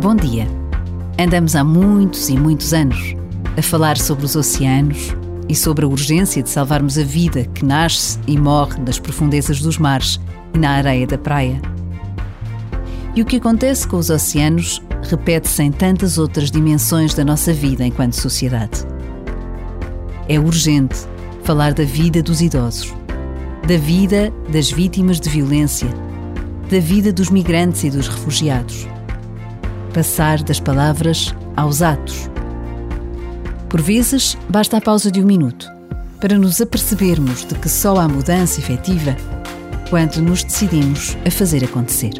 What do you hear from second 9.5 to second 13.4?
dos mares e na areia da praia. E o que